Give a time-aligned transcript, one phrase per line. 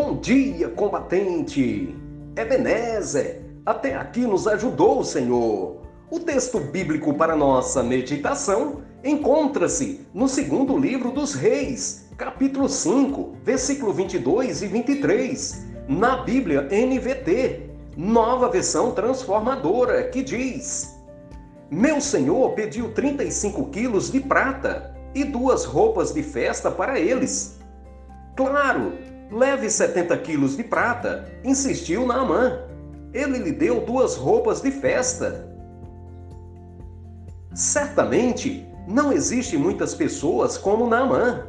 [0.00, 1.92] Bom dia, combatente!
[2.36, 5.80] Ebenezer, até aqui nos ajudou o Senhor.
[6.08, 13.92] O texto bíblico para nossa meditação encontra-se no segundo livro dos Reis, capítulo 5, versículo
[13.92, 20.96] 22 e 23, na Bíblia NVT, nova versão transformadora, que diz:
[21.68, 27.58] Meu senhor pediu 35 quilos de prata e duas roupas de festa para eles.
[28.36, 28.92] Claro,
[29.30, 32.60] leve 70 quilos de prata, insistiu Naamã.
[33.12, 35.48] Ele lhe deu duas roupas de festa.
[37.54, 41.46] Certamente, não existe muitas pessoas como Naamã.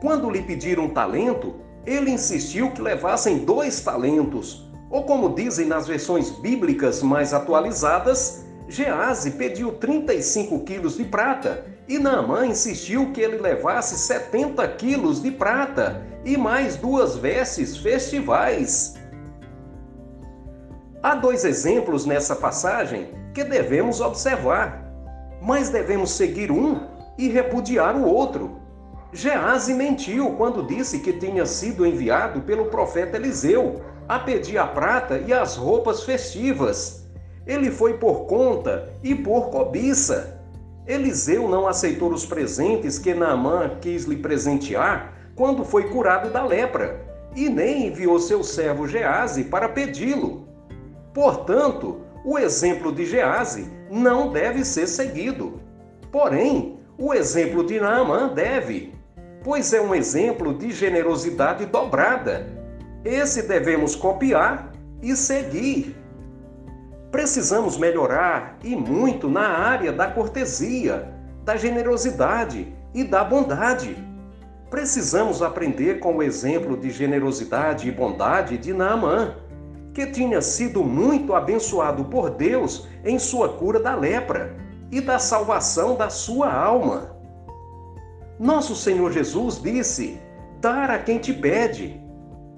[0.00, 5.86] Quando lhe pediram um talento, ele insistiu que levassem dois talentos, ou como dizem nas
[5.86, 13.38] versões bíblicas mais atualizadas, Gease pediu 35 quilos de prata e Naamã insistiu que ele
[13.38, 18.96] levasse 70 quilos de prata e mais duas vestes festivais.
[21.00, 24.84] Há dois exemplos nessa passagem que devemos observar,
[25.40, 26.80] mas devemos seguir um
[27.16, 28.60] e repudiar o outro.
[29.12, 35.18] Gease mentiu quando disse que tinha sido enviado pelo profeta Eliseu a pedir a prata
[35.18, 37.05] e as roupas festivas.
[37.46, 40.40] Ele foi por conta e por cobiça.
[40.86, 47.04] Eliseu não aceitou os presentes que Naamã quis lhe presentear quando foi curado da lepra,
[47.34, 50.48] e nem enviou seu servo Gease para pedi-lo.
[51.12, 55.60] Portanto, o exemplo de Gease não deve ser seguido.
[56.10, 58.94] Porém, o exemplo de Naamã deve,
[59.44, 62.46] pois é um exemplo de generosidade dobrada.
[63.04, 65.94] Esse devemos copiar e seguir.
[67.16, 71.14] Precisamos melhorar e muito na área da cortesia,
[71.46, 73.96] da generosidade e da bondade.
[74.68, 79.34] Precisamos aprender com o exemplo de generosidade e bondade de Naamã
[79.94, 84.54] que tinha sido muito abençoado por Deus em sua cura da lepra
[84.92, 87.16] e da salvação da sua alma.
[88.38, 90.20] Nosso Senhor Jesus disse:
[90.60, 91.98] Dar a quem te pede.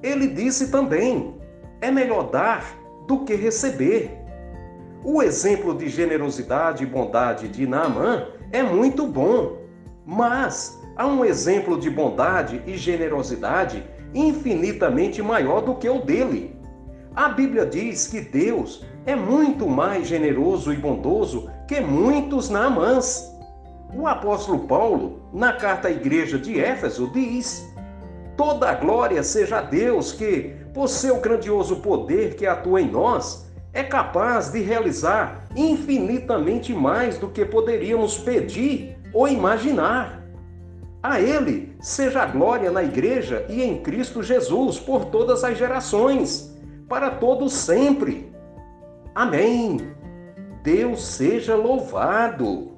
[0.00, 1.40] Ele disse também:
[1.80, 2.64] É melhor dar
[3.08, 4.23] do que receber.
[5.06, 9.58] O exemplo de generosidade e bondade de Naamã é muito bom,
[10.06, 16.58] mas há um exemplo de bondade e generosidade infinitamente maior do que o dele.
[17.14, 23.30] A Bíblia diz que Deus é muito mais generoso e bondoso que muitos Naamãs.
[23.94, 27.70] O apóstolo Paulo, na carta à igreja de Éfeso, diz:
[28.38, 33.44] Toda a glória seja a Deus que, por seu grandioso poder que atua em nós,
[33.74, 40.22] é capaz de realizar infinitamente mais do que poderíamos pedir ou imaginar.
[41.02, 46.56] A Ele seja a glória na igreja e em Cristo Jesus por todas as gerações
[46.88, 48.32] para todos sempre.
[49.14, 49.92] Amém.
[50.62, 52.73] Deus seja louvado.